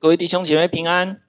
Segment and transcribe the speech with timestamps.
[0.00, 1.20] 各位弟兄姐妹平安，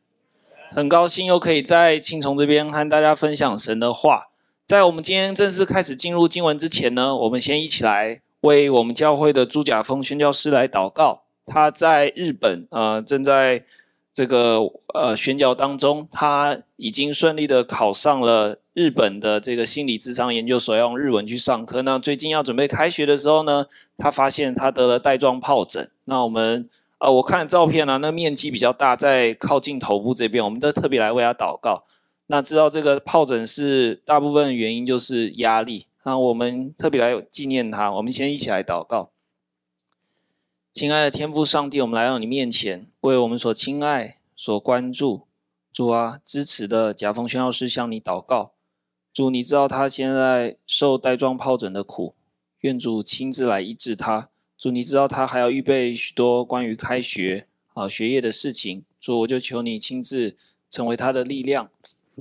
[0.69, 4.29] 很高兴又可以在青虫这边和大家分享神的话。
[4.66, 11.23] 在我们今天正式开始进入经文之前呢，我们先一起来为我们教会的朱甲峰宣教师来祷告。
[11.45, 13.65] 他在日本，呃，正在
[14.13, 14.61] 这个
[14.93, 21.81] 呃宣教当中，他已经顺利的考上了日本的这个心理智商研究所，要用日文去上课。
[21.81, 23.65] 那最近要准备开学的时候呢，
[23.97, 25.91] 他发现他得了带状疱疹。
[26.05, 26.69] 那我们。
[27.02, 31.83] 啊、我看照片啊，那面积比较大，在靠近头部这边，我们都特别来为他祷告。
[32.27, 37.91] 那知道这个疱疹是大部分原因就是压力，那我们特别来纪念他。
[37.91, 39.10] 我们先一起来祷告。
[40.72, 45.24] 亲爱的天父上帝，我们来到你面前，为我们所亲爱、所关注、
[45.74, 48.52] 主啊支持的甲峰宣教师向你祷告。
[49.12, 52.13] 主，你知道他现在受带状疱疹的苦，
[52.60, 54.30] 愿主亲自来医治他。
[54.62, 58.84] 主，你知道他还要预备许多关于开学啊学业的事情。
[59.00, 60.36] 主，我就求你亲自
[60.70, 61.72] 成为他的力量。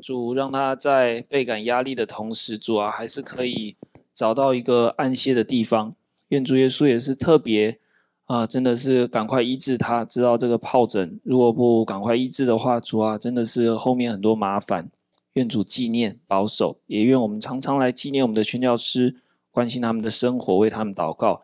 [0.00, 3.76] 主，让他在倍感压力的同时，主啊，还是可以
[4.14, 5.94] 找到一个安歇的地方。
[6.28, 7.78] 愿主耶稣也是特别
[8.24, 10.02] 啊，真的是赶快医治他。
[10.06, 14.90] 知道这个疱疹，如果不赶快医治的话，主啊，真的是后面很多麻烦。
[15.34, 19.16] 愿主纪念保守，也愿我们常常来纪念我们的宣教师，
[19.50, 21.42] 关心他们的生活，为他们祷告。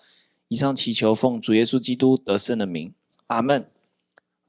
[0.49, 2.93] 以上祈求奉主耶稣基督得胜的名，
[3.27, 3.69] 阿门。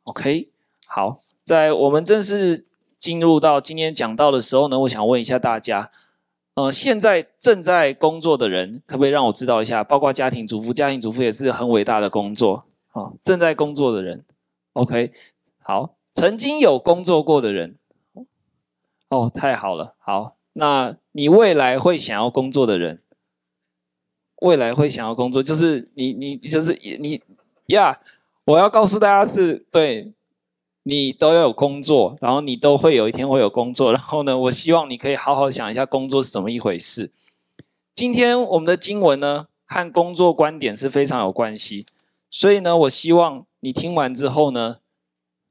[0.04, 0.50] OK，
[0.86, 2.66] 好，在我们正式
[3.00, 5.92] 进入到今天讲到的时候呢，我想问一下大家，
[6.54, 9.84] 呃，现在正在工作的人，可不可以让我知道一下？
[9.84, 12.66] 包括家庭主妇，家庭主妇也是很伟大的工作。
[12.88, 14.24] 好，哦，正在工作的人
[14.74, 15.12] ，OK，
[15.60, 17.76] 好，曾经有工作过的人，
[19.10, 23.02] 哦，太好了，好，那你未来会想要工作的人？
[24.42, 27.22] 未来会想要工作，就是你你就是你
[27.68, 27.98] 呀！Yeah,
[28.46, 30.14] 我要告诉大家是对，
[30.84, 33.92] 你都要有工作，然后你都会有一天会有工作。
[33.92, 37.12] 然后呢，我希望你可以好好想一下工作是怎么一回事。
[37.96, 41.84] 今天我们的经文呢，和工作观点是非常有关系，
[42.30, 44.78] 所以呢，我希望你听完之后呢，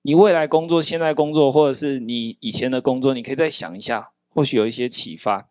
[0.03, 5.48] 你未来工作、现在工作，或者是你以前的工作，你可以再想一下，或许有一些启发。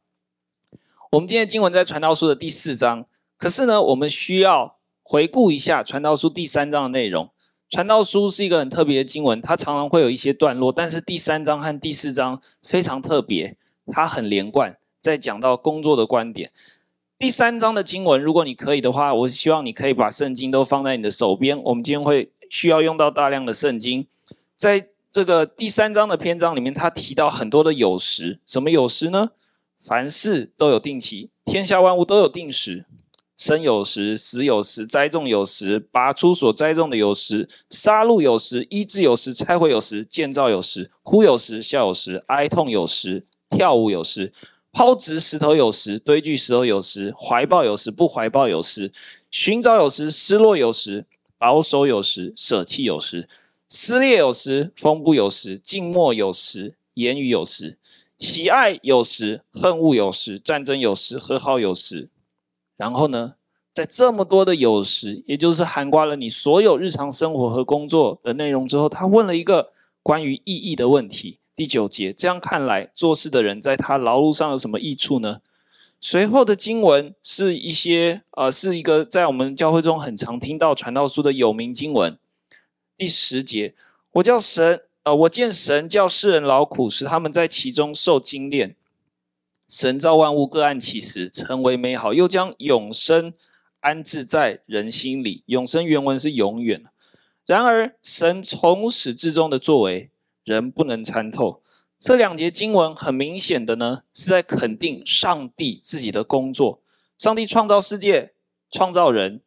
[1.11, 3.05] 我们今天经文在传道书的第四章。
[3.37, 7.25] 可是呢，我们需要回顾一下《传道书》第三章的内容。
[7.69, 13.57] 《传道书》是一个很特别的经文，它常常会有一些段落，但是第三章和第四章非常特别，
[13.87, 16.51] 它很连贯，在讲到工作的观点。
[17.17, 21.61] 第三章的经文，如果你可以的话，我希望你可以把圣经都放在你的手边。
[21.63, 24.05] 我们今天会需要用到大量的圣经，
[24.55, 29.31] 在这个第三章的篇章里面，他提到很多的有时，什么有时呢？
[29.79, 32.85] 凡事都有定期，天下万物都有定时。
[33.37, 44.31] 生有时，死有时；栽种有时，拔出所栽种的有时；杀戮有时，医治有时，拆毁有时；建造有时，哭有时，笑有时；哀痛有时，跳舞有时；
[44.71, 48.89] 抛掷石头有时，堆聚石头有时；怀抱有时，不怀抱有时；
[49.29, 51.03] 寻找有时，失落有时；
[51.37, 53.27] 保守有时，舍弃有时；
[53.67, 57.75] 撕裂有时，缝补有时；静默有时，言语有时；
[58.17, 62.07] 喜爱有时，恨恶有时；战争有时，和好有时。
[62.77, 63.35] 然后呢，
[63.71, 69.71] 在这么多的有时，也就是涵盖了你所有日常生活和工作的内容之后，他问了一个
[70.03, 71.39] 关于意义的问题。
[71.55, 75.39] 第九节，这样看来，做事的人在他劳碌上有什么益处呢？
[76.01, 82.17] 随后的经文是一些，呃，是一个在我们教会中很常听到传道书的有名经文。
[82.97, 83.73] 第十节，
[84.11, 88.75] 我叫神，呃，我见神叫世人劳苦，使他们在其中受精炼。
[89.67, 93.33] 神造万物各按其时，成为美好，又将永生
[93.79, 95.43] 安置在人心里。
[95.47, 96.85] 永生原文是永远。
[97.45, 100.11] 然而，神从始至终的作为，
[100.43, 101.61] 人不能参透。
[101.97, 106.81] 这两节经文很明显的呢，是在肯定上帝自己的工作。
[107.17, 108.33] 上帝创造世界，
[108.69, 109.41] 创造人，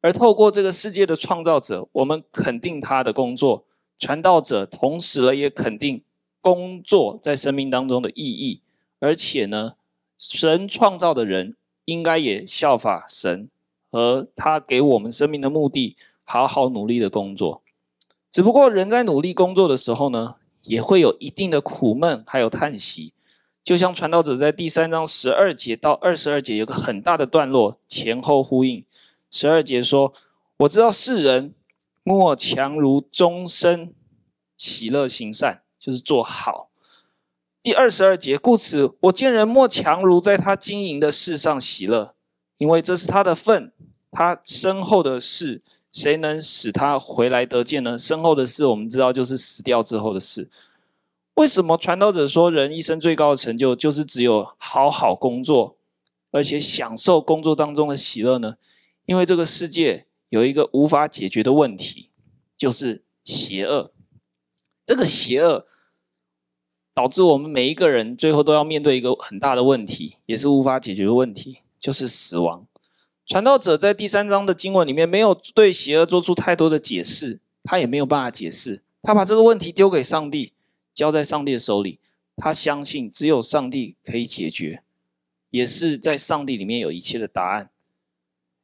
[0.00, 3.66] 而透过这个世界的创造者，我们肯定他的工作。
[3.98, 6.02] 传道者同时呢，也肯定
[6.40, 8.62] 工作在生命当中的意义。
[9.00, 9.74] 而且呢，
[10.16, 13.48] 神创造的人应该也效法神
[13.90, 17.62] 和他给我们生命的目的，好好努力的工作。
[18.30, 23.12] 只不过人在努力工作的时候呢，也会有一定的苦闷，还有叹息。
[23.64, 28.84] 就像传道者在第三章十二节到二十二节有个很大的段落，前后呼应。
[29.30, 30.12] 十二节说
[30.58, 31.54] ：“我知道世人
[32.02, 33.94] 莫强如终身
[34.56, 36.67] 喜乐行善，就是做好。”
[37.68, 42.14] 第二十二节，故此我见人莫强如在他经营的事上喜乐，
[42.56, 43.74] 因为这是他的份，
[44.10, 45.60] 他身后的事
[45.92, 47.98] 谁能使他回来得见呢？
[47.98, 50.50] 身后的事我们知道，就是死掉之后的事。
[51.34, 55.76] 为什么传道者说人一生最高的成就就是只有好好工作，
[56.30, 58.56] 而且享受工作当中的喜乐呢？
[59.04, 62.08] 因为这个世界有一个无法解决的问题，
[62.56, 63.92] 就是邪恶。
[64.86, 65.66] 这个邪恶
[66.98, 72.66] 导致我们每一个人最后都要面对一个很大的问题，也是无法解决的问题，就是死亡。
[73.24, 80.54] 传道者在第三章的经文里面没有对邪恶做出太多的解释，他也没有办法解释，他把这个问题丢给上帝。
[80.92, 82.00] 交在上帝的手里，
[82.36, 84.82] 他相信只有上帝可以解决，
[85.50, 87.70] 也是在上帝里面有一切的答案。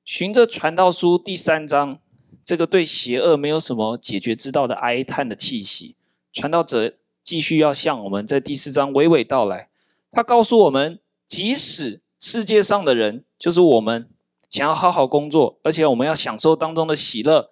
[0.05, 2.01] 循着传道书第三章，
[2.45, 5.95] 这个对邪恶没有什么解决之道的哀叹的气息，
[6.33, 9.71] 传道者继续要向我们在第四章娓娓道来。
[10.13, 14.09] 他告诉我们，即使世界上的人，就是我们，
[14.51, 17.51] 想要好好工作，而且我们要享受当中的喜乐，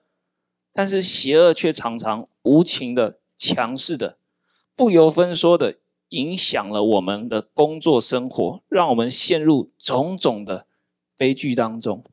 [0.73, 4.19] 但是邪恶却常常无情的、强势的。
[4.77, 5.79] 不由分说的
[6.11, 10.67] 影响了我们的工作生活，让我们陷入种种的
[11.17, 12.05] 悲剧当中。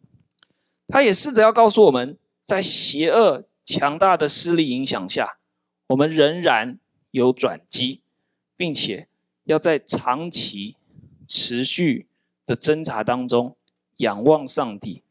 [0.88, 5.38] 他也试着要告诉我们，在邪恶强大的势力影响下，
[5.89, 6.79] 我们仍然
[7.11, 8.01] 有转机，
[8.56, 9.07] 并且
[9.44, 10.75] 要在长期
[11.27, 12.07] 持续
[12.45, 13.56] 的挣扎当中
[13.97, 15.03] 仰望上帝，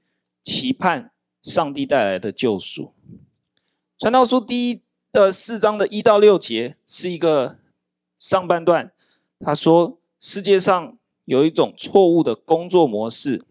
[0.43, 1.13] 期盼
[1.43, 2.93] 上帝带来的救赎。
[3.99, 4.83] 传道书第一。
[5.11, 7.57] 的四章的一到六节是一个
[8.19, 8.93] 上半段，
[9.41, 13.43] 他说世界上有一种错误的工作模式，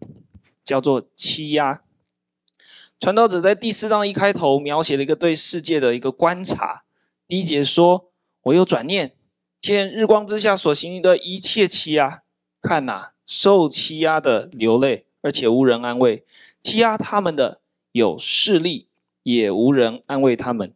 [0.62, 1.82] 叫做欺压。
[3.00, 6.84] 传道者在第四章一开头描写了一个对世界的一个观察。
[7.26, 8.12] 第一节说
[8.48, 9.12] ：“我又转念，
[9.60, 12.22] 见日光之下所行的一切欺压，
[12.62, 16.22] 看呐、受欺压的流泪，而且无人安慰；
[16.62, 17.60] 欺压他们的
[17.92, 18.88] 有势力，
[19.22, 20.72] 也无人安慰他们。”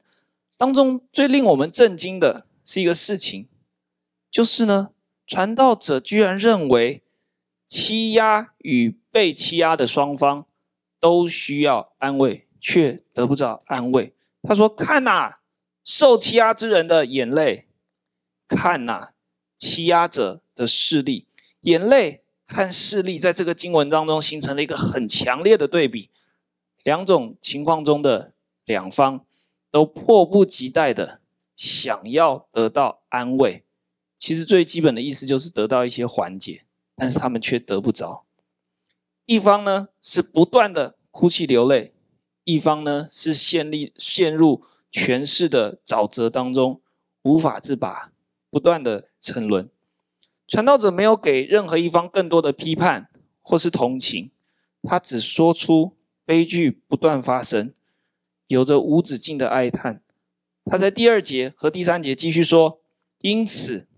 [0.58, 3.48] 当中最令我们震惊的是一个事情，
[4.30, 4.90] 就是呢，
[5.26, 7.02] 传道者居然认为
[7.66, 10.46] 欺压与被欺压的双方
[11.00, 14.14] 都需要安慰，却得不到安慰。
[14.42, 15.40] 他说：“看哪，
[15.84, 17.67] 受欺压之人的眼泪；
[18.49, 19.11] 看呐，
[19.58, 21.26] 欺压者的势力。
[21.62, 26.11] 眼泪和势力在这个经文当中形成了一个很强烈的对比，
[26.84, 28.32] 两种情况中的
[28.64, 29.25] 两方。”
[29.73, 31.23] 都迫不及待的
[31.56, 33.64] 想要得到安慰，
[34.19, 38.26] 其实最基本的意思就是得到一些缓解，但是他们却得不着。
[39.25, 41.94] 一方呢是不断的哭泣流泪，
[42.44, 46.80] 一方呢是陷立陷入权势的沼泽当中
[47.22, 48.12] 无法自拔，
[48.50, 49.68] 不断的沉沦。
[50.46, 53.08] 传道者没有给任何一方更多的批判
[53.40, 54.30] 或是同情，
[54.82, 55.96] 他只说出
[56.26, 57.72] 悲剧不断发生。
[58.48, 60.02] 有着无止境的哀叹，
[60.66, 62.80] 他在第二节和第三节继续说
[63.22, 63.88] ：“因此，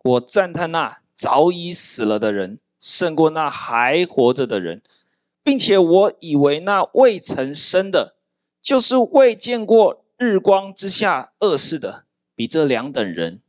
[0.00, 4.80] 我赞叹那早已死了的人，胜过那还活着的人，
[5.42, 8.14] 并且我以为那未曾生的，
[8.60, 13.40] 就是未见过日光之下恶事的，比这两等人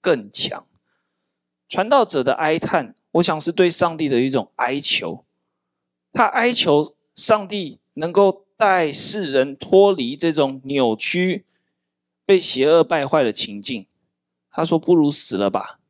[0.00, 0.66] 更强。”
[1.68, 5.24] 传道者的哀叹，我想是对上帝的一种哀求，
[6.12, 8.44] 他哀求上帝能够。
[8.56, 11.44] 带世人脱离这种扭曲、
[12.24, 13.88] 被邪恶败坏的情境，
[14.48, 15.80] 他说：“不如死了吧。”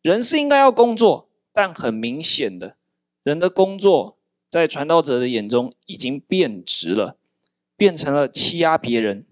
[0.00, 2.76] 人是应该要工作，但很明显的，
[3.24, 4.16] 人的工作
[4.48, 7.18] 在传道者的眼中已经变质了，
[7.76, 9.24] 变成了欺压别人。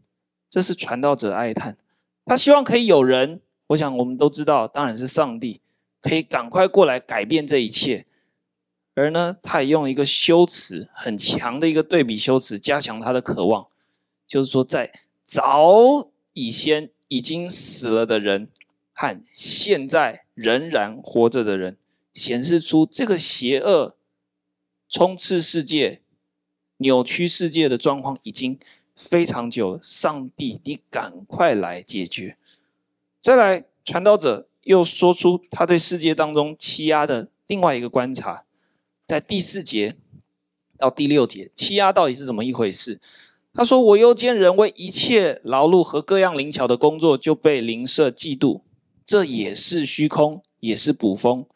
[0.49, 1.77] 这是传道者哀叹，
[2.25, 5.61] 他希望可以有人，我想我们都知道，当然是上帝，
[6.01, 8.07] 可以赶快过来改变这一切。
[8.95, 13.67] 而呢，他也用一个修辞很强的一个对比修辞，加强他的渴望，
[14.25, 14.93] 就是说，在
[15.25, 18.49] 早以先已经死了的人
[18.93, 21.77] 和现在仍然活着的人，
[22.13, 23.97] 显示出这个邪恶
[24.89, 26.03] 充斥世界、
[26.85, 28.59] 扭曲世界的状况已经
[28.95, 29.81] 非常久了。
[29.83, 32.37] 上帝，你赶快来解决！
[33.19, 38.45] 再来，传道者又说出他对世界当中欺压的另外一个观察。
[39.07, 39.97] 在第四节
[40.77, 43.01] 到第六节，欺压到底是怎么一回事？
[43.55, 48.61] 他说：“我又见人为一切劳碌和各样灵巧的工作，就被灵舍嫉妒，
[49.07, 51.47] 这也是虚空，也是捕风。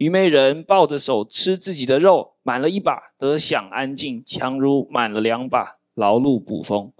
[0.00, 6.90] 愚昧人抱着手吃自己的肉，满了一把得享安静，强如满了两把劳碌捕风。”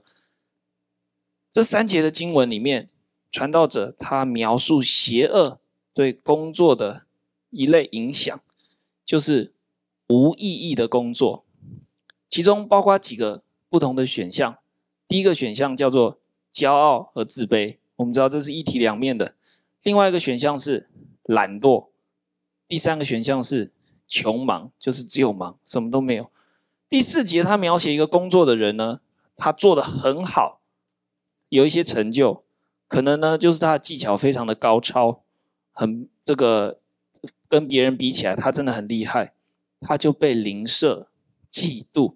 [1.50, 2.86] 这三节的经文里面，
[3.30, 5.60] 传道者他描述邪恶
[5.94, 7.06] 对工作的
[7.48, 8.38] 一类影响，
[9.04, 9.54] 就是。
[10.12, 11.44] 无意义的工作，
[12.28, 14.58] 其中包括几个不同的选项。
[15.06, 16.18] 第一个选项叫做
[16.52, 19.36] 骄傲和自卑，我们知道这是一体两面的。
[19.84, 20.90] 另外一个选项是
[21.22, 21.89] 懒惰，
[22.70, 23.72] 第三个选项是
[24.06, 26.30] 穷忙，就是只有忙，什么都没有。
[26.88, 29.00] 第四节他描写一个工作的人呢，
[29.36, 30.60] 他做得很好，
[31.48, 32.44] 有一些成就，
[32.86, 35.24] 可能呢就是他的技巧非常的高超，
[35.72, 36.78] 很这个
[37.48, 39.34] 跟别人比起来，他真的很厉害，
[39.80, 41.08] 他就被邻舍
[41.50, 42.14] 嫉妒。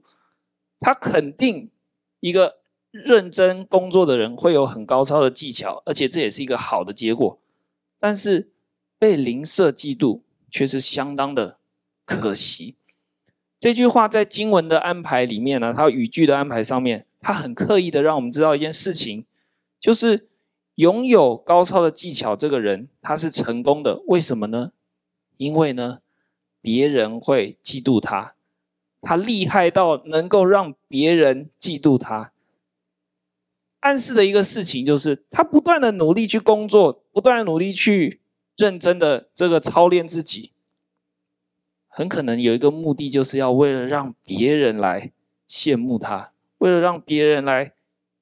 [0.78, 1.72] 他肯定
[2.20, 2.58] 一个
[2.92, 7.40] 认真工作的人会有很高超的技巧，而且这也是一个好的结果。
[7.98, 8.52] 但是
[9.00, 10.20] 被邻舍嫉妒
[10.54, 11.58] 却是相当的
[12.04, 12.76] 可惜。
[13.58, 19.26] 这句话在经文的安排里面呢，它语句的安排上面，它很刻意的让我们知道一件事情，
[19.80, 20.28] 就是
[20.76, 24.70] 拥有高超的技巧这个人他是成功的，为什么呢？
[25.38, 25.98] 因为呢，
[26.60, 28.36] 别人会嫉妒他。
[29.02, 32.30] 他厉害到能够让别人嫉妒他，
[33.80, 38.20] 暗示的一个事情就是他不断的努力去工作，不断的努力去
[38.56, 40.52] 认真的这个操练自己，
[41.88, 45.12] 很可能有一个目的，就是要为了让别人来
[45.48, 47.74] 羡慕他，为了让别人来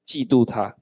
[0.05, 0.75] 嫉妒他，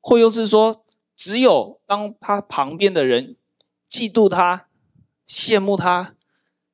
[0.00, 0.84] 或又是说，
[1.16, 3.36] 只有当他旁边的人
[3.88, 4.68] 嫉妒他、
[5.26, 6.14] 羡慕他。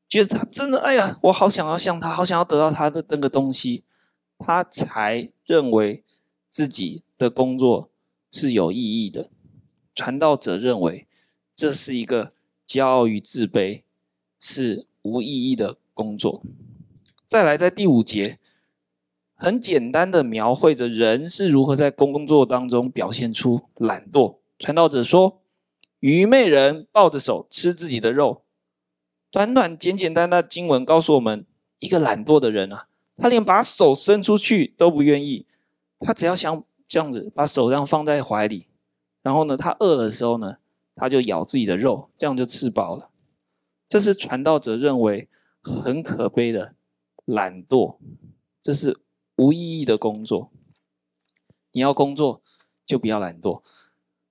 [0.09, 3.85] 觉得他真的，哎呀，我好想要像他，好想要得到他的那个东西，
[4.39, 6.03] 他才认为
[6.51, 7.89] 自己的工作
[8.29, 9.31] 是有意义的。
[9.95, 11.07] 传道者认为
[11.61, 12.33] 这是一个
[12.67, 13.83] 骄傲与自卑，
[14.39, 16.43] 是无意义的工作。
[17.27, 18.39] 再来，在第五节，
[19.35, 24.39] 很简单的描绘着人是如何在工作当中表现出懒惰。
[24.59, 25.43] 传道者说
[26.01, 28.41] ：“愚昧人抱着手吃自己的肉。”
[29.31, 31.45] 短短简简单单的经文告诉我们，
[31.79, 32.87] 一个懒惰的人啊，
[33.19, 35.45] 他连把手伸出去都不愿意，
[35.99, 38.69] 他只要想这样子把手这样放在怀里，
[39.21, 40.57] 然后呢，他饿的时候呢，
[41.01, 43.09] 他就咬自己的肉，这样就吃饱了。
[43.89, 45.29] 这是传道者认为
[45.63, 46.75] 很可悲的
[47.25, 47.97] 懒惰，
[48.63, 49.01] 这是
[49.37, 50.53] 无意义的工作。
[51.73, 52.43] 你要工作
[52.85, 53.63] 就不要懒惰。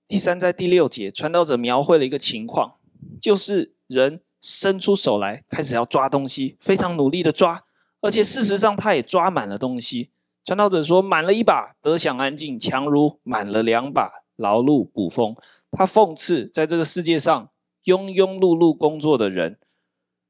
[0.07, 2.75] 第三，在第六节，传道者描绘了一个情况，
[3.19, 4.21] 就是人。
[4.41, 7.65] 伸出手来，开始要抓东西，非常努力的抓，
[7.99, 10.11] 而且事实上他也抓满了东西。
[10.45, 15.35] 传道者说：“满了一把，得享安静，强如满了两把，劳碌捕风。”
[15.71, 17.51] 他讽刺在这个世界上
[17.83, 19.59] 庸庸碌碌工作的人，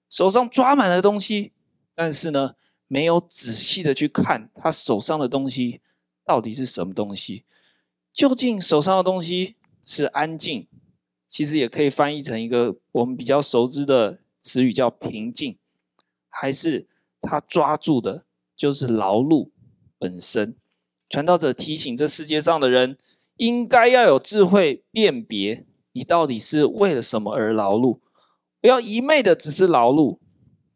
[0.09, 1.53] 手上抓满了东西，
[1.95, 2.55] 但是呢，
[2.87, 5.81] 没有仔细的去看他手上的东西
[6.25, 7.45] 到底是什么东西。
[8.11, 9.55] 究竟手上的东西
[9.85, 10.67] 是安静？
[11.27, 15.57] 其实也可以翻译成一个我们比较熟知的词语，叫平静，
[16.27, 16.87] 还是
[17.21, 19.51] 他抓住的就是劳碌
[19.99, 20.55] 本身。
[21.07, 22.97] 传道者提醒这世界上的人，
[23.39, 27.99] 应该要有智慧辨别你到底是为了什么而劳碌，
[28.59, 30.19] 不要一昧的只是劳碌。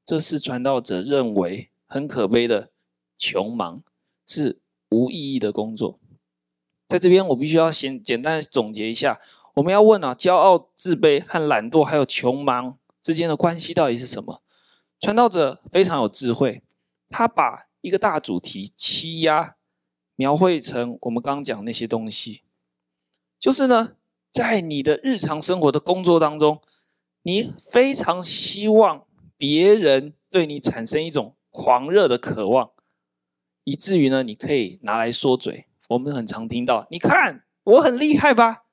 [0.06, 2.72] 这是传道者认为很可悲的
[3.18, 3.84] 穷忙，
[4.26, 6.00] 是无意义的工作。
[6.88, 9.20] 在这边，我必须要先简单总结一下。
[9.56, 14.42] 我们要问啊，骄傲、自卑和懒惰，还有穷忙之间的关系到底是什么？
[15.02, 16.64] 传道者非常有智慧，
[17.10, 19.58] 他把一个大主题欺压
[20.16, 22.43] 描绘成我们刚刚讲那些东西，
[23.44, 23.98] 就是呢，
[24.32, 26.62] 在你的日常生活的工作当中，
[27.24, 32.72] 你非常希望别人对你产生一种狂热的渴望，
[33.66, 35.66] 以至于呢，你可以拿来说嘴。
[35.90, 38.64] 我们很常听到，你看我很厉害吧？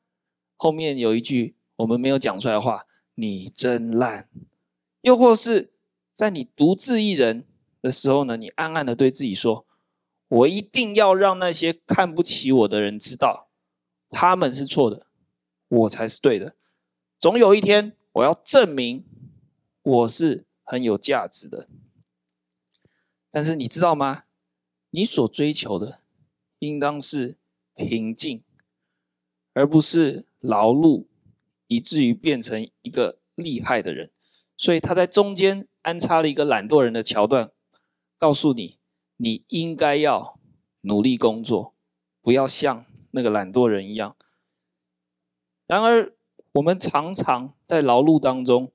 [0.56, 2.86] 后面有一句我们没有讲出来的话
[3.16, 4.28] ：“你真烂。”
[5.02, 5.72] 又或是
[6.12, 7.44] 在你独自一人
[7.82, 9.66] 的时候呢，你暗暗的对自己说
[10.28, 13.48] ：“我一定要让那些看不起我的人知道，
[14.10, 15.06] 他们是错的，
[15.68, 16.54] 我才是对的。
[17.18, 19.04] 总有一天，我要证明
[19.82, 21.68] 我是很有价值的。”
[23.30, 24.24] 但是你知道吗？
[24.90, 26.00] 你所追求的，
[26.58, 27.36] 应当是
[27.74, 28.42] 平静，
[29.52, 30.26] 而不是。
[30.42, 31.04] 劳碌，
[31.66, 34.10] 以至于变成一个厉害的人，
[34.56, 37.52] 所以他在中间安插了一个懒惰人的桥段，
[38.16, 38.78] 告诉你，
[39.18, 40.40] 你应该要
[40.80, 41.74] 努力工作，
[42.22, 44.16] 不要像那个懒惰人一样。
[45.66, 46.12] 然而，
[46.52, 48.72] 我们常常在劳碌当中，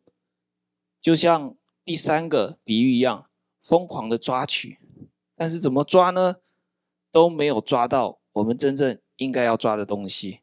[1.02, 3.28] 就像第三个比喻一样，
[3.62, 4.80] 疯狂的抓取，
[5.36, 6.38] 但是怎么抓呢？
[7.12, 10.42] 都没有抓到我们真正应该要抓的东西。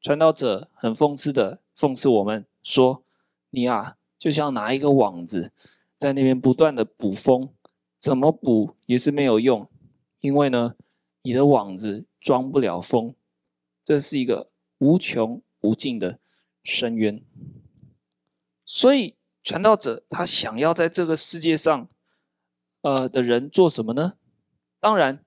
[0.00, 3.02] 传道者很讽刺的讽刺我们说
[3.50, 5.52] ：“你啊，就像拿一个网子
[5.96, 7.48] 在那边不断的捕风，
[7.98, 9.68] 怎么捕也是没有用，
[10.20, 10.74] 因为呢，
[11.22, 13.14] 你的网子装不了风，
[13.84, 16.18] 这是一个无穷无尽的
[16.62, 17.22] 深渊。
[18.64, 21.88] 所以，传道者他想要在这个世界上，
[22.82, 24.14] 呃，的人做什么呢？
[24.80, 25.24] 当然，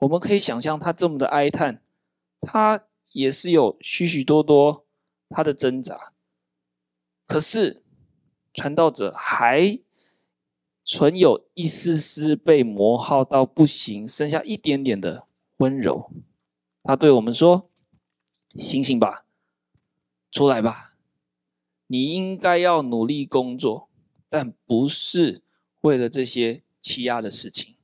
[0.00, 1.82] 我们可以想象他这么的哀叹，
[2.40, 4.84] 他也是有许许多多
[5.28, 6.12] 他的挣扎。
[7.26, 7.82] 可是，
[8.52, 9.78] 传道者还
[10.84, 15.26] 存有一丝丝被磨耗到不行，剩下一点点的
[15.58, 16.10] 温柔。
[16.82, 17.70] 他对我们说
[18.54, 19.24] ：“醒醒吧，
[20.30, 20.94] 出来吧，
[21.86, 23.88] 你应该要努力工作，
[24.28, 25.42] 但不是
[25.80, 27.76] 为了这些欺压的事情。”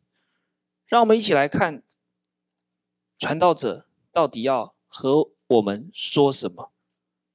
[0.87, 1.83] 让我们一起来看，
[3.19, 6.73] 传道者到底要和我们说什么。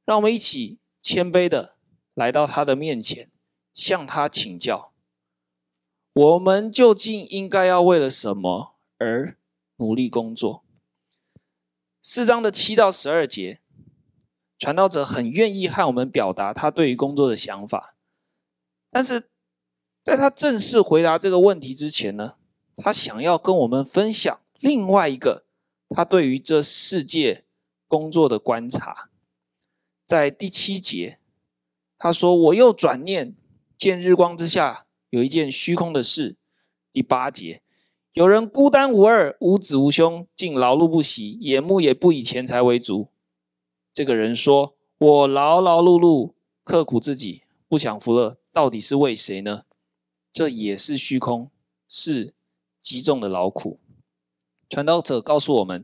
[0.06, 1.76] 让我们一起谦卑的
[2.16, 3.32] 来到他的面前，
[3.74, 4.92] 向他请教。
[6.14, 9.38] 我们究竟应该要为了什么而
[9.78, 10.64] 努力工作？
[12.06, 13.62] 四章的七到十二节，
[14.60, 17.96] 传道者很愿意和我们表达他对于工作的想法，
[18.92, 19.30] 但是
[20.04, 22.36] 在他正式回答这个问题之前呢，
[22.76, 25.46] 他想要跟我们分享另外一个
[25.92, 27.46] 他对于这世界
[27.88, 29.10] 工作的观察。
[30.06, 31.20] 在第七节，
[31.98, 33.34] 他说：“我又转念
[33.78, 36.36] 见日光之下。”有一件虚空的事，
[36.92, 37.63] 第八节，
[38.14, 43.08] 有人孤单无二，无子无兄，竟劳碌不息，眼目也不以钱财为足。
[43.92, 49.64] 这个人说：“我劳劳碌碌，刻苦自己，不享福乐，到底是为谁呢？”
[50.32, 51.50] 这也是虚空，
[51.90, 52.36] 是
[52.80, 53.80] 极重的劳苦。
[54.70, 55.84] 传道者告诉我们，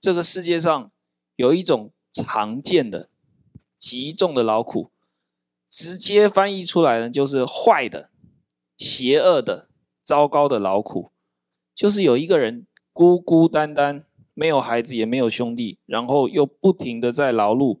[0.00, 0.90] 这个世界上
[1.36, 3.10] 有一种常见的
[3.78, 4.90] 极重的劳苦，
[5.68, 8.10] 直接翻译出来呢，就是坏的。
[8.76, 9.68] 邪恶的、
[10.02, 11.12] 糟糕的劳苦，
[11.80, 17.78] 就是有一个人孤孤单单，没有孩子，也没有兄弟，然后又不停的在劳碌，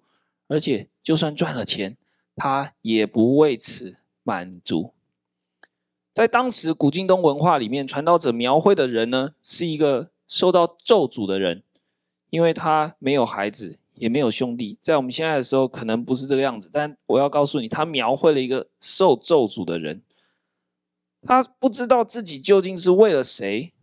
[0.48, 1.98] 而且就算赚了钱，
[2.34, 4.94] 他也不为此满足。
[6.14, 11.62] 在当时古今东文化里面，传道者描绘的人呢，是一个受到咒诅的人，
[12.30, 14.78] 因为他没有孩子，也没有兄弟。
[14.80, 20.00] 在我们现在的时候，可能不是这个样子，但我要告诉你，他描绘了一个受咒诅的人。
[21.20, 23.74] 他不知道自己究竟是为了谁，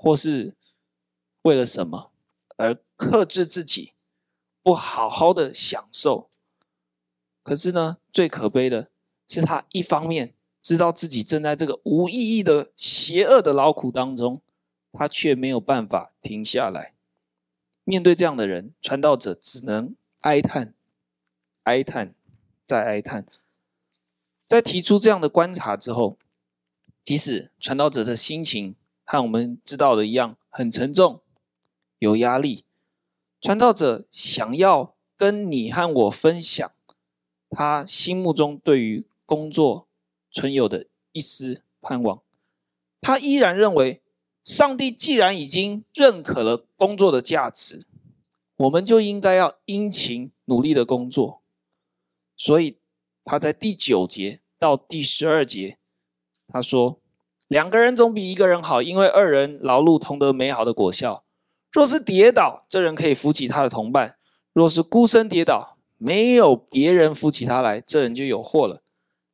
[0.00, 0.54] 或是
[1.42, 2.12] 为了什么
[2.56, 3.94] 而克制自己，
[4.62, 6.30] 不好好的享受。
[7.42, 8.90] 可是呢，最可悲的
[9.26, 14.40] 是，他一方面知道自己正在这个无意义的邪恶的劳苦当中，
[14.92, 16.94] 他却没有办法停下来。
[17.82, 20.74] 面对这样的人，传道者只能哀叹、
[21.64, 22.14] 哀叹、
[22.64, 23.26] 再哀叹。
[24.46, 26.16] 在提出这样的观察之后，
[27.02, 28.76] 即使传道者的心情
[29.10, 31.22] 和我们知道的一样，很沉重，
[31.98, 32.66] 有压力。
[33.40, 36.70] 传道者想要跟你和我分享
[37.48, 39.88] 他心目中对于工作
[40.30, 42.20] 存有的一丝盼望。
[43.00, 44.02] 他依然认为，
[44.44, 47.86] 上帝既然已经认可了工作的价值，
[48.56, 51.40] 我们就应该要殷勤努力的工作。
[52.36, 52.76] 所以
[53.24, 55.78] 他在第九节到第十二节。
[56.46, 57.00] 他说
[57.48, 61.24] ：“两个人总比一个人好，因为二人劳碌同得美好的果效。
[61.72, 64.16] 若是跌倒，这人可以扶起他的同伴；
[64.52, 68.82] 若是孤身跌倒，没有别人扶起他来，这人就有祸了。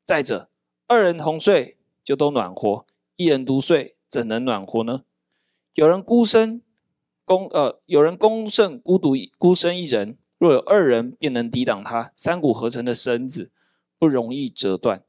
[0.06, 0.48] 再者，
[0.86, 5.02] 二人同睡就都暖和，一人独睡怎能暖和呢？
[5.74, 6.62] 有人孤身
[7.24, 12.12] 攻呃，有人攻胜孤独孤身一人，若有二人，便能抵挡他。
[12.14, 13.50] 三股合成的绳子
[13.98, 15.02] 不容易折断。”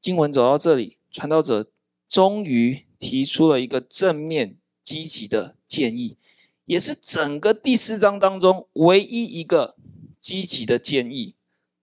[0.00, 1.70] 经文走到这里，传道者
[2.08, 6.16] 终于提出了一个正面积极的建议，
[6.64, 9.76] 也是整个第四章当中唯一一个
[10.20, 11.34] 积极的建议，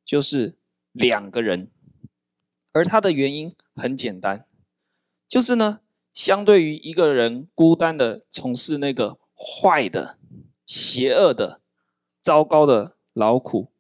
[0.06, 0.56] 就是
[0.92, 1.70] 两个人。
[2.72, 4.46] 而他的原因很简单，
[5.28, 5.82] 就是呢，
[6.14, 10.18] 相对于一个人孤单的从事那个坏的、
[10.66, 11.62] 邪恶的、
[12.22, 13.72] 糟糕的劳苦，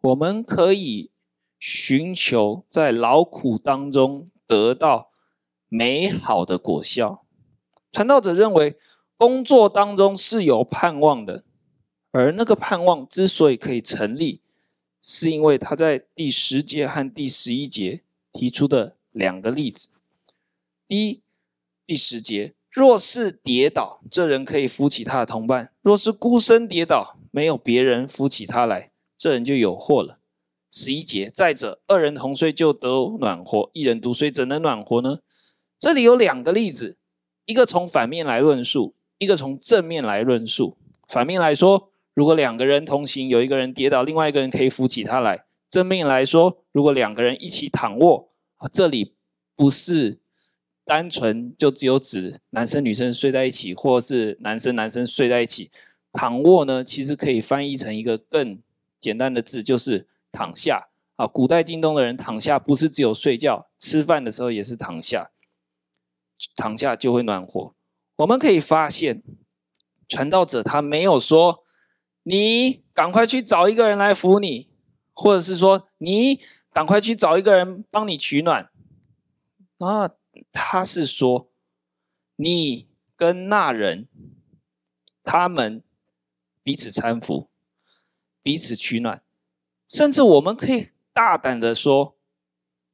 [0.00, 1.10] 我们可以。
[1.64, 5.11] 寻求在劳苦当中得到
[5.74, 7.24] 美好的果效。
[7.90, 8.76] 传道者认为，
[9.16, 11.44] 工作当中是有盼望的，
[12.10, 14.42] 而那个盼望之所以可以成立，
[15.00, 18.02] 是因为他在第十节和第十一节
[18.34, 19.94] 提出的两个例子。
[20.86, 21.22] 第一，
[21.86, 30.18] 第十节，若是跌倒，这人可以扶起他的同伴；若是孤身跌倒，没有别人扶起他来，这人就有祸了。
[30.70, 35.20] 十一节，再者，二人同睡就得暖和，一人独睡怎能暖和呢？
[35.82, 36.96] 这里有两个例子，
[37.44, 40.76] 一个从反面来论述，一个从正面来论述。
[41.08, 45.44] 反面来说，如果两个人同行，有一个人跌倒，另外一个人可以扶起他来。
[45.68, 48.28] 正面来说，如果两个人一起躺卧，
[48.72, 49.16] 这里
[49.56, 50.20] 不是
[50.84, 55.72] 单纯就只有指男生女生睡在一起，或是男生男生睡在一起。
[56.12, 58.60] 躺卧呢，其实可以翻译成一个更
[59.00, 60.90] 简单的字，就是躺下。
[61.16, 65.31] 啊，古代京东的人躺下不是只有睡觉，吃饭的时候也是躺下，
[66.56, 67.74] 躺下就会暖和。
[68.16, 69.22] 我们可以发现，
[70.08, 71.64] 传道者他没有说
[72.22, 74.70] 你赶快去找一个人来扶你，
[75.12, 76.40] 或者是说你
[76.72, 78.70] 赶快去找一个人帮你取暖。
[79.78, 80.10] 啊，
[80.52, 81.50] 他是说
[82.36, 84.08] 你跟那人，
[85.22, 85.82] 他们
[86.62, 87.48] 彼此搀扶，
[88.42, 89.22] 彼此取暖，
[89.86, 90.90] 甚至我们可以。
[91.14, 92.16] 大胆的说，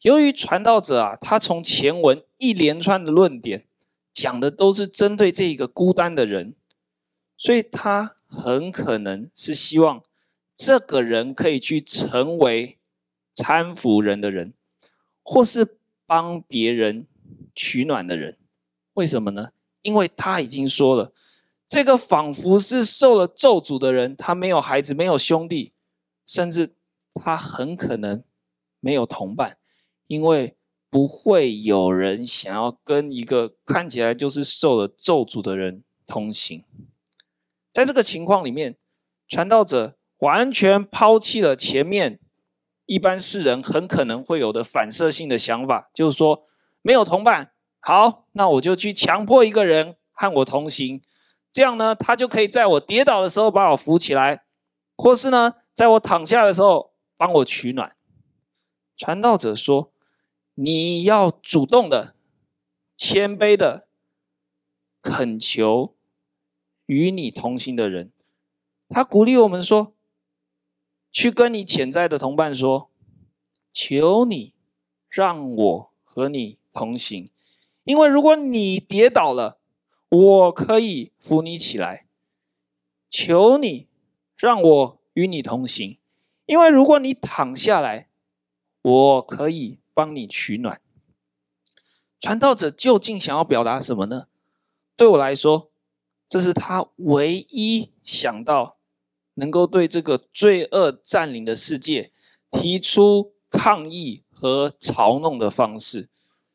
[0.02, 3.66] 由于传道者啊，他从前文一连串的论点
[4.12, 6.54] 讲的都是针对这一个孤单的人，
[7.37, 10.02] 所以他很可能是希望
[10.56, 12.78] 这个人可以去成为
[13.34, 14.54] 搀扶人的人，
[15.22, 17.06] 或是帮别人
[17.54, 18.37] 取暖的人。
[18.94, 19.50] 为什么呢？
[19.82, 21.12] 因为他已经说了，
[21.68, 25.72] 这个仿佛是受了咒诅的人，他没有孩子，没有兄弟，
[26.26, 26.74] 甚至。
[27.20, 28.22] 他很可能
[28.78, 29.58] 没有同伴，
[30.09, 30.57] 因为
[30.90, 36.64] 不会有人想要跟一个看起来就是受了咒诅的人同行。
[37.73, 38.77] 在这个情况里面，
[39.29, 42.18] 传道者完全抛弃了前面
[42.87, 46.44] 一般世人很可能会有的反射性的想法，就是说
[46.83, 51.01] 没有同伴，好，那我就去强迫一个人和我同行，
[51.53, 54.42] 这样呢，他就可以在我跌倒的时候把我扶起来，
[54.97, 56.88] 或是呢，在我躺下的时候。
[57.21, 57.97] 帮我取暖。
[58.97, 59.92] 传道者说
[60.61, 62.16] ：“你要主动的、
[62.97, 63.87] 谦卑的
[65.01, 65.94] 恳求
[66.87, 68.11] 与你同行的人。”
[68.90, 69.94] 他鼓励我们说
[71.12, 72.90] ：“去跟你潜在的同伴说，
[73.73, 74.53] 求你
[75.09, 77.31] 让我和你同行，
[77.85, 79.61] 因为如果你跌倒了，
[80.09, 82.09] 我可以扶你起来。
[83.09, 83.87] 求你
[84.37, 85.99] 让我与你同行。”
[86.47, 88.09] 因为如果你躺下来，
[88.83, 90.80] 我可以帮你取暖。
[92.20, 94.28] 传道者究竟想要表达什么呢？
[94.96, 95.72] 对我来说，
[96.28, 98.76] 这是他唯一想到
[99.34, 102.12] 能够对这个罪恶占领的世界
[102.48, 106.08] 提出抗议和嘲弄的方式，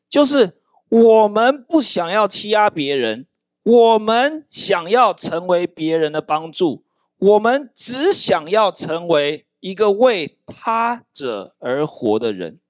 [0.08, 3.26] 就是我们不想要欺压别人，
[3.62, 6.86] 我们想要成为别人的帮助，
[7.18, 9.44] 我们只想要成为。
[9.64, 12.60] 一个为他者而活的人，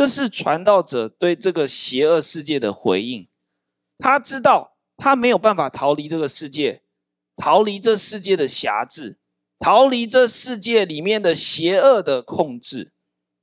[0.00, 3.28] 这是传道者对这个邪恶世界的回应。
[3.98, 6.80] 他知道他没有办法逃离这个世界，
[7.36, 9.18] 逃离这世界的辖制，
[9.58, 12.92] 逃离这世界里面的邪恶的控制。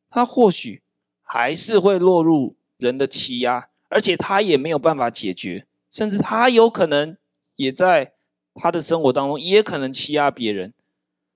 [0.10, 0.82] 他或许
[1.22, 7.16] 还是会落入人的欺压，而且他也没有办法解决，甚至他有可能
[7.58, 8.14] 也在
[8.56, 10.74] 他的生活当中也可能欺压别人。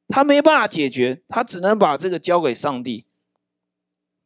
[0.08, 3.06] 他没办法解决，他只能把这个交给上帝。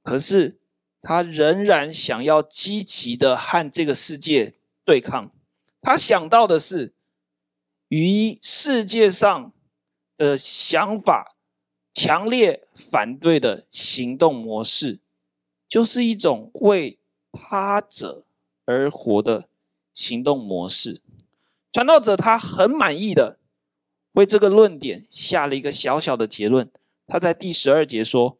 [0.01, 0.57] 可是
[1.07, 5.31] 他仍然想要积极的和这个世界对抗。
[5.79, 6.95] 他想到的是，
[7.89, 9.53] 与世界上
[10.17, 11.35] 的想法
[11.93, 14.99] 强烈反对的行动模式，
[15.69, 16.97] 就是一种为
[17.31, 18.25] 他者
[18.65, 19.47] 而活的
[19.93, 21.03] 行动模式。
[21.71, 23.37] 传道者他很满意的。
[24.13, 26.71] 为这个论点下了一个小小的结论。
[27.05, 28.39] 他在第十二节说：“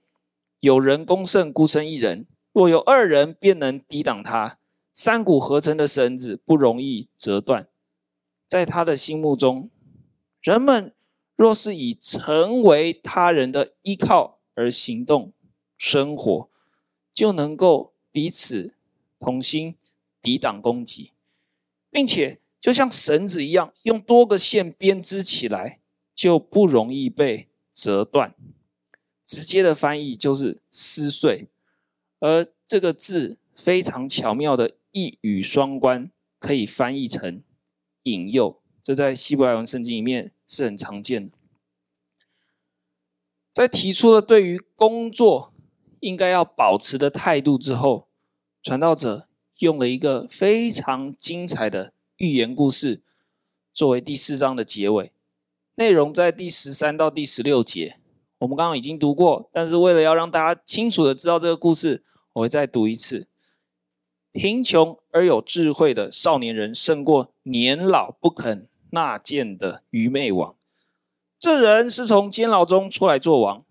[0.62, 2.25] 有人攻胜孤身一人，
[2.56, 4.58] 若有二人，便能抵挡他。
[4.94, 7.68] 三股合成的绳子不容易折断。”
[8.48, 9.70] 在他的心目中，
[10.41, 10.96] 人们
[11.36, 15.34] 若是以成为他人的依靠而行动、
[15.78, 16.50] 生活，
[17.12, 18.76] 就能够彼此
[19.20, 19.76] 同心
[20.22, 21.12] 抵挡攻击，
[21.91, 22.39] 并且。
[22.62, 25.82] 就像绳子一样，用多个线编织起来，
[26.15, 28.34] 就不容易被折断。
[29.24, 31.48] 直接的翻译就是撕碎，
[32.26, 36.10] 而这个字非常巧妙的一语双关，
[36.40, 37.44] 可以翻译成
[38.02, 38.60] 引诱。
[38.82, 41.38] 这在希伯来文圣经里面是很常见的。
[43.54, 45.54] 在提出了对于工作
[46.00, 48.08] 应该要保持的态度之后，
[48.64, 49.28] 传道者
[49.60, 51.94] 用了一个非常精彩的。
[52.18, 53.04] 寓言故事
[53.72, 55.12] 作为第四章的结尾，
[55.76, 58.00] 内容在第十三到第十六节。
[58.40, 62.04] 我们刚刚已经读过，但是为了要让大家清楚的知道这个故事，
[62.36, 63.28] 我再读一次。
[64.32, 70.56] 贫穷而有智慧的少年人胜过年老不肯纳谏的愚昧王。
[71.39, 73.63] 这人是从监牢中出来做王，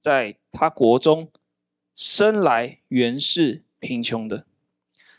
[0.00, 1.28] 在他国中
[1.94, 4.46] 生来原是贫穷的。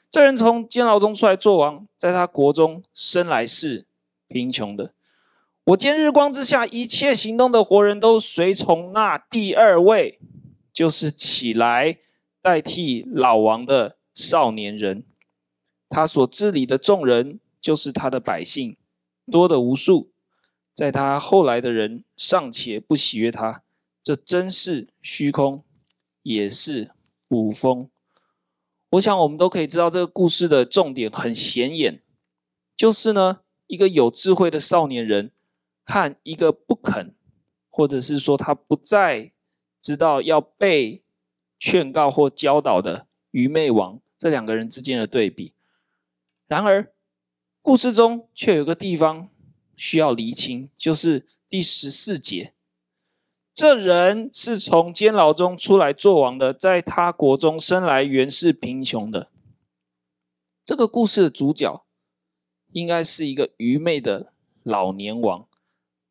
[0.09, 3.85] 这人从监牢中出来做王，在他国中生来是
[4.27, 4.93] 贫穷的。
[5.63, 10.19] 我见日光之下一切行动的活人都随从那第二位，
[10.73, 11.99] 就是起来
[12.41, 15.03] 代替老王的少年人。
[15.87, 18.77] 他所治理的众人，就是他的百姓，
[19.29, 20.11] 多的无数。
[20.73, 23.63] 在他后来的人尚且不喜悦他，
[24.01, 25.65] 这真是虚空，
[26.23, 26.91] 也是
[27.27, 27.89] 无风。
[28.91, 32.01] 我想，我们都可以知道，这个故事的重点很显眼，
[32.77, 35.31] 就是呢，一个有智慧的少年人
[35.83, 37.13] 和一个不肯，
[37.69, 39.33] 或者是说他不再
[39.81, 41.03] 知道要被
[41.61, 45.53] 劝告或教导的愚昧王，这两个人之间的对比。
[46.47, 46.91] 然而，
[47.61, 49.29] 故事中却有个地方
[49.75, 52.55] 需要厘清，就是第十四节。
[53.53, 59.29] 这人是从监牢中出来做王的，在他国中生来原是贫穷的。
[60.65, 61.85] 这个故事的主角
[62.71, 65.47] 应该是一个愚昧的老年王，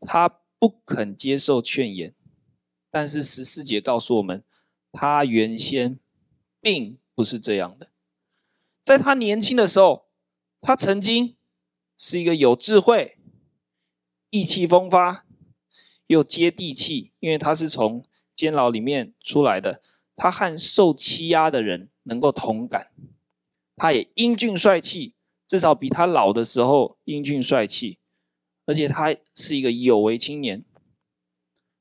[0.00, 0.28] 他
[0.60, 2.14] 不肯接受劝言。
[2.88, 4.44] 但是十四节告诉我们，
[4.92, 5.98] 他原先
[6.60, 7.90] 并不是这样的。
[8.82, 10.06] 在他年轻的时候，
[10.60, 11.36] 他曾经
[11.96, 13.18] 是一个有智慧、
[14.30, 15.26] 意气风发。
[16.06, 19.80] 又接地气，因为他是从监牢里面出来的，
[20.16, 22.90] 他和受欺压的人能够同感。
[23.76, 25.14] 他也英俊帅气，
[25.46, 28.00] 至少比他老的时候英俊帅气，
[28.66, 30.64] 而且他是一个有为青年。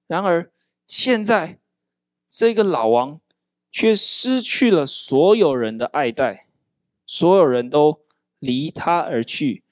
[0.06, 0.52] 然而
[0.86, 1.58] 现在
[2.29, 3.19] 这个老王
[3.71, 6.45] 却失去了所有人的爱戴，
[7.05, 8.01] 所有人都
[8.39, 9.63] 离他而去，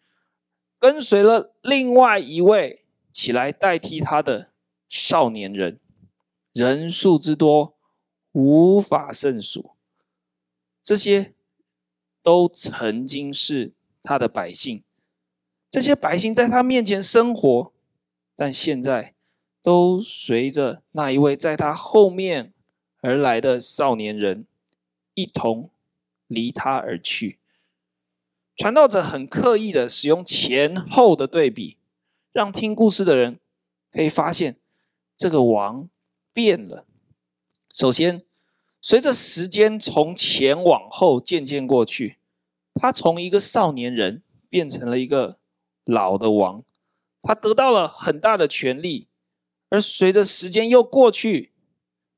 [0.80, 2.84] 跟随了另外一位。
[3.10, 4.52] 起来代替他的
[4.88, 5.80] 少年人，
[6.54, 7.76] 人数之多
[8.32, 9.72] 无法胜数。
[10.84, 11.34] 这些
[12.22, 14.84] 都曾经是他的百姓，
[15.68, 17.74] 这些百姓在他面前生活，
[18.36, 19.16] 但现在
[19.68, 22.54] 都随着那一位在他后面
[23.02, 24.46] 而来的少年人
[25.14, 25.70] 一同
[26.28, 27.40] 离他而去。
[28.56, 31.76] 传道者很刻意的使用前后的对比。
[32.32, 33.42] 让听故事的人
[33.92, 34.56] 可以发现，
[35.18, 35.90] 这个王
[36.32, 36.86] 变了。
[37.74, 38.24] 首先，
[38.80, 42.16] 随着时间从前往后渐渐过去，
[42.76, 45.40] 他从一个少年人变成了一个
[45.84, 46.64] 老的王，
[47.22, 49.07] 他得到了很大的权力。
[49.70, 51.52] 而随着时间又过去，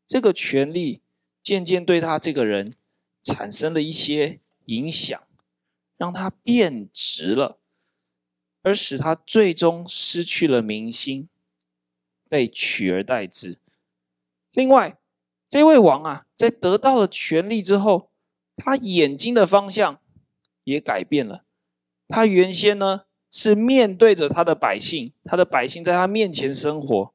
[0.06, 1.02] 这个权力
[1.42, 2.74] 渐渐对他这个人
[3.22, 5.22] 产生了一些影响，
[5.98, 7.60] 让他变质了。
[8.62, 11.30] 而使他最终失去了民心，
[12.28, 13.58] 被取而代之。
[14.52, 15.00] 另外，
[15.48, 18.12] 这位王啊，在得到了权力之后，
[18.58, 20.02] 他眼睛的方向
[20.66, 21.46] 也改变了。
[22.10, 27.14] 他原先呢，是面对着他的百姓，他的百姓在他面前生活。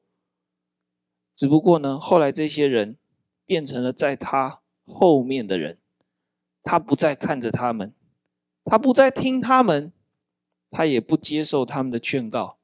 [1.35, 2.97] 只不过呢，后来这些人
[3.45, 5.77] 变成了在他后面的人，
[6.63, 7.93] 他不再看着他们，
[8.63, 9.91] 他不再听他们。
[10.71, 12.57] 他也不接受他们的劝告，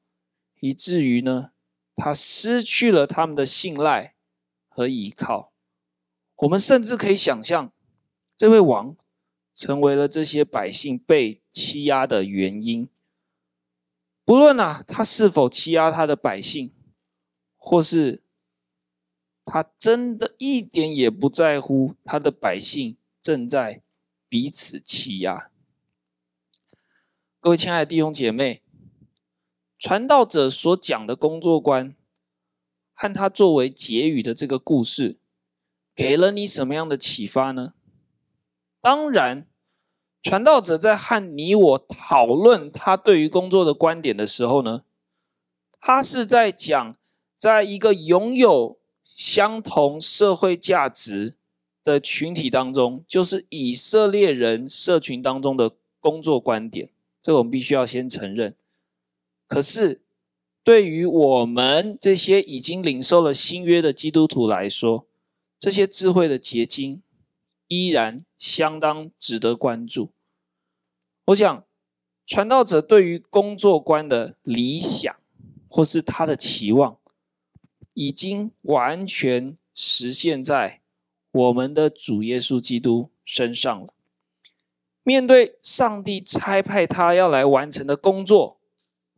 [0.60, 1.52] 以至于呢，
[1.96, 4.16] 他失去了他们的信赖
[4.68, 5.54] 和依靠。
[6.36, 7.72] 我们甚至可以想象，
[8.36, 8.94] 这位王
[9.54, 12.86] 成为了这些百姓被欺压的原因。
[14.26, 16.70] 不论啊，他是否欺压他的百姓，
[17.56, 18.22] 或是
[19.44, 23.82] 他真的一点也不在乎他的百姓正在
[24.28, 25.50] 彼此欺压。
[27.40, 28.62] 各位亲爱的弟兄姐妹，
[29.78, 31.94] 传道者所讲的工作观，
[32.94, 35.18] 和他作为结语的这个故事，
[35.94, 37.74] 给了你什么样的启发呢？
[38.80, 39.48] 当然，
[40.22, 44.84] 传道者在和你我讨论他对于工作的观点的时候呢，
[45.80, 46.96] 他是在讲，
[47.36, 48.78] 在一个拥有
[49.24, 51.36] 相同社会价值
[51.84, 56.90] 的群体当中，就是以色列人社群当中的工作观点。
[57.22, 58.56] 这个我们必须要先承认。
[59.46, 60.02] 可是，
[60.64, 65.06] 对于我们这些已经领受了新约的基督徒来说，
[65.56, 67.00] 这些智慧的结晶
[67.68, 70.10] 依然相当值得关注。
[71.26, 71.64] 我想，
[72.26, 75.14] 传道者对于工作观的理想，
[75.68, 76.98] 或是他的期望，
[77.94, 80.80] 已经完全实现在
[81.30, 83.94] 我们的主耶稣基督身上了。
[85.02, 88.60] 面对上帝差派他要来完成的工作，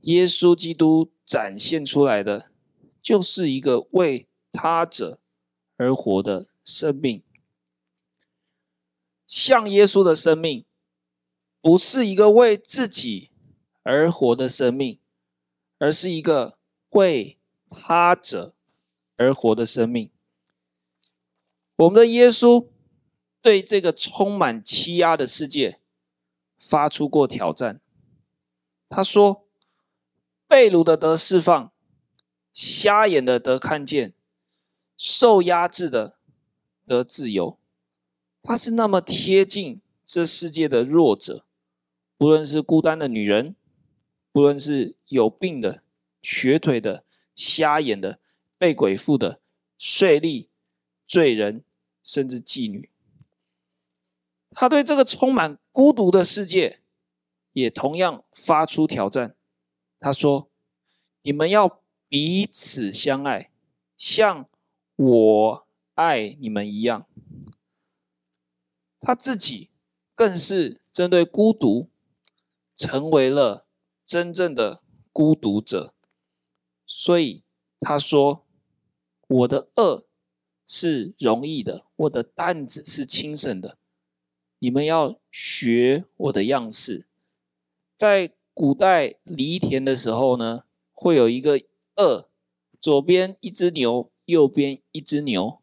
[0.01, 2.51] 耶稣基督展现出来的
[3.03, 5.19] 就是一个为他者
[5.77, 7.23] 而活的生命。
[9.27, 10.65] 像耶稣的生命，
[11.61, 13.31] 不是一个为自己
[13.83, 14.99] 而活的生命，
[15.79, 16.57] 而是一个
[16.91, 18.54] 为他者
[19.17, 20.11] 而活的生命。
[21.77, 22.69] 我们的耶稣。
[23.45, 25.79] 对这个充满欺压的世界
[26.59, 27.79] 发出过挑战。
[28.89, 29.47] 他说
[30.49, 31.71] ：“被掳的得释放，
[32.55, 34.15] 瞎眼的得看见，
[34.97, 36.17] 受压制的
[36.87, 37.59] 得自由。”
[38.43, 41.45] 他是那么贴近这世界的弱者，
[42.17, 43.55] 不论是孤单的女人，
[44.33, 45.83] 不论是有病的、
[46.23, 47.05] 瘸腿的、
[47.37, 48.19] 瞎眼的、
[48.65, 49.43] 被鬼附的、
[49.77, 50.49] 税吏、
[51.07, 51.63] 罪人，
[52.03, 52.89] 甚至妓女。
[54.53, 56.81] 他对这个充满孤独的世界，
[57.53, 59.37] 也同样发出挑战。
[60.01, 60.51] 他说
[61.21, 63.51] ：“你们要彼此相爱，
[63.99, 64.49] 像
[64.97, 67.07] 我爱你们一样。”
[68.99, 69.69] 他自己
[70.15, 71.91] 更是针对孤独，
[72.75, 73.67] 成为了
[74.07, 75.93] 真正的孤独者。
[76.87, 77.43] 所以
[77.81, 78.43] 他说
[79.29, 80.05] ：“我的轭
[80.67, 83.79] 是容易的，我的担子是轻省的。”
[84.61, 87.07] 你们要学我的样式。
[87.99, 91.61] 在古代犁田的时候呢，会有一个
[91.95, 92.27] 轭，
[92.81, 95.61] 左边一只牛，右边一只牛，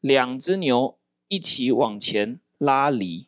[0.00, 0.98] 两只牛
[1.28, 3.26] 一起往前拉犁。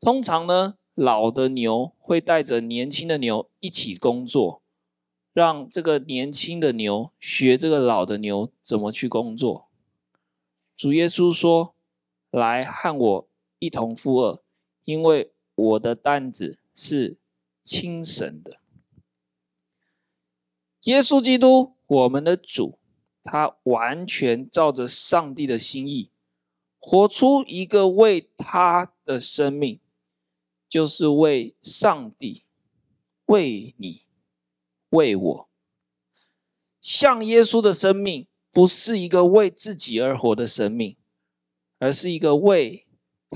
[0.00, 4.62] 通常呢，老的牛会带着年轻的牛一起工作，
[5.34, 9.68] 让这个年轻的牛学这个老的牛怎么去工作。
[10.74, 11.74] 主耶稣说
[12.32, 13.28] ：“来和我。”
[13.60, 14.42] 一同负轭，
[14.84, 17.16] 因为我的担子是
[17.62, 18.58] 轻省的。
[20.82, 22.78] 耶稣基督，我们的主，
[23.22, 26.10] 他完全照着上帝的心意，
[26.78, 29.80] 活出一个为他的生命，
[30.68, 32.44] 就是为上帝、
[33.26, 34.04] 为你、
[34.94, 35.48] 为我。
[36.80, 40.96] 像耶稣的生命，不是一个为自己而活的生命，
[41.78, 42.86] 而是一个为。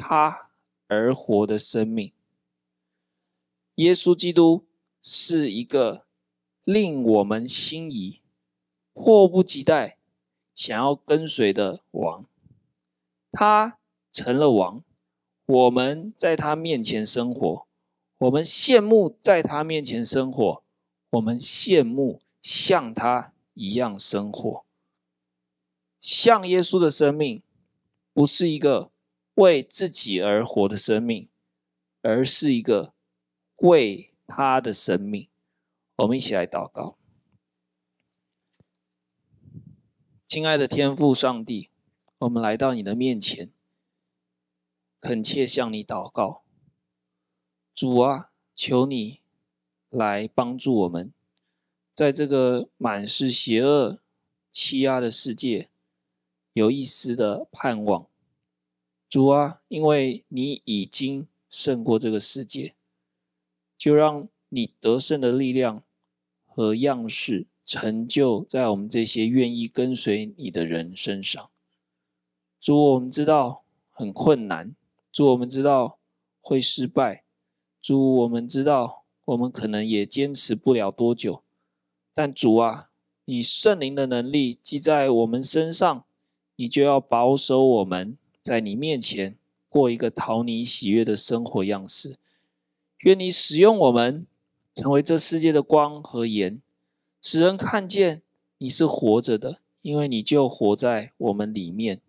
[0.00, 0.50] 他
[0.86, 2.12] 而活的生命，
[3.74, 4.64] 耶稣基督
[5.02, 6.06] 是一个
[6.62, 8.20] 令我们心仪、
[8.92, 9.98] 迫不及待
[10.54, 12.24] 想要跟随的王。
[13.32, 13.78] 他
[14.12, 14.84] 成了王，
[15.46, 17.66] 我们在他面前生活，
[18.18, 20.62] 我们羡慕在他面前生活，
[21.10, 24.64] 我们羡慕像他一样生活。
[26.00, 27.42] 像耶稣的生命，
[28.12, 28.90] 不是一个。
[29.38, 31.28] 为自己而活的生命，
[32.02, 32.92] 而是一个
[33.58, 35.28] 为他的生命。
[35.94, 36.98] 我们一起来祷告，
[40.26, 41.70] 亲爱的天父上帝，
[42.18, 43.52] 我们来到你的面前，
[45.00, 46.42] 恳切向你祷告。
[47.72, 49.20] 主啊，求你
[49.90, 51.12] 来帮助我们，
[51.94, 53.98] 在这个满是邪恶、
[54.50, 55.68] 欺压的世界，
[56.52, 58.06] 有一丝的盼望。
[59.08, 62.74] 主啊，因为你已经胜过这个世界，
[63.76, 65.82] 就让你得胜的力量
[66.44, 71.50] 和样式成就在我们这些愿意跟随你的人身上。
[72.60, 74.74] 主，我们知道很困难，
[75.10, 75.98] 主，我们知道
[76.40, 77.24] 会失败，
[77.80, 78.97] 主，我们知道
[79.28, 81.42] 我们可能也坚持不了多久，
[82.14, 82.88] 但主啊，
[83.26, 86.06] 你圣灵的能力记在我们身上，
[86.56, 88.16] 你就要保守我们。
[88.40, 89.36] 在你面前
[89.68, 92.16] 过一个讨你喜悦的生活样式，
[93.00, 94.26] 愿你使用我们
[94.74, 96.62] 成为这世界的光和盐，
[97.20, 98.22] 使人看见
[98.56, 102.00] 你是活着的，因为你就活在我们里面。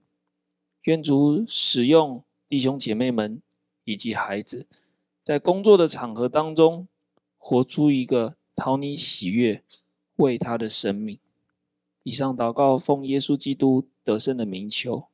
[0.84, 3.42] 愿主使用弟兄姐妹们
[3.84, 4.66] 以及孩子，
[5.22, 6.88] 在工作的场合当中，
[7.40, 9.64] 活出一个讨你喜悦、
[10.18, 11.18] 为他的生命。
[12.04, 15.08] 以上祷告奉耶稣基督得胜的名求。